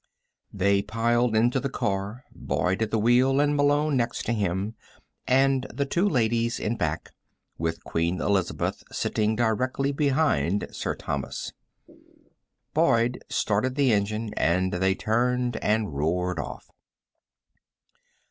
They 0.51 0.81
piled 0.81 1.35
into 1.35 1.59
the 1.59 1.69
car, 1.69 2.25
Boyd 2.33 2.81
at 2.81 2.89
the 2.89 2.97
wheel 2.97 3.35
with 3.35 3.49
Malone 3.51 3.95
next 3.97 4.23
to 4.23 4.33
him, 4.33 4.73
and 5.27 5.67
the 5.71 5.85
two 5.85 6.09
ladies 6.09 6.59
in 6.59 6.75
back, 6.75 7.11
with 7.59 7.83
Queen 7.83 8.19
Elizabeth 8.19 8.83
sitting 8.91 9.35
directly 9.35 9.91
behind 9.91 10.65
Sir 10.71 10.95
Thomas. 10.95 11.53
Boyd 12.73 13.21
started 13.29 13.75
the 13.75 13.93
engine 13.93 14.33
and 14.35 14.73
they 14.73 14.95
turned 14.95 15.57
and 15.57 15.95
roared 15.95 16.39
off. 16.39 16.71